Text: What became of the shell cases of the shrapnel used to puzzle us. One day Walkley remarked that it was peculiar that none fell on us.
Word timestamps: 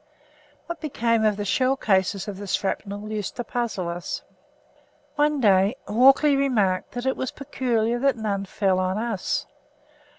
What 0.65 0.81
became 0.81 1.23
of 1.23 1.37
the 1.37 1.45
shell 1.45 1.77
cases 1.77 2.27
of 2.27 2.37
the 2.39 2.47
shrapnel 2.47 3.11
used 3.11 3.35
to 3.35 3.43
puzzle 3.43 3.87
us. 3.87 4.23
One 5.15 5.39
day 5.39 5.75
Walkley 5.87 6.35
remarked 6.35 6.93
that 6.93 7.05
it 7.05 7.15
was 7.15 7.29
peculiar 7.29 7.99
that 7.99 8.17
none 8.17 8.45
fell 8.45 8.79
on 8.79 8.97
us. 8.97 9.45